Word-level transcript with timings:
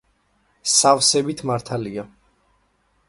სავსებით 0.75 1.43
მართალია. 1.51 2.07